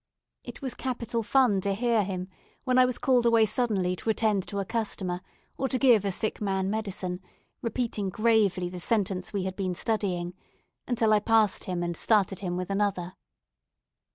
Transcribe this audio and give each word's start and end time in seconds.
It 0.43 0.63
was 0.63 0.73
capital 0.73 1.21
fun 1.21 1.61
to 1.61 1.75
hear 1.75 2.03
him, 2.03 2.27
when 2.63 2.79
I 2.79 2.85
was 2.85 2.97
called 2.97 3.23
away 3.23 3.45
suddenly 3.45 3.95
to 3.97 4.09
attend 4.09 4.47
to 4.47 4.57
a 4.57 4.65
customer, 4.65 5.21
or 5.59 5.67
to 5.69 5.77
give 5.77 6.05
a 6.05 6.11
sick 6.11 6.41
man 6.41 6.71
medicine, 6.71 7.21
repeating 7.61 8.09
gravely 8.09 8.67
the 8.67 8.79
sentence 8.79 9.31
we 9.31 9.43
had 9.43 9.55
been 9.55 9.75
studying, 9.75 10.33
until 10.87 11.13
I 11.13 11.19
passed 11.19 11.65
him, 11.65 11.83
and 11.83 11.95
started 11.95 12.39
him 12.39 12.57
with 12.57 12.71
another. 12.71 13.13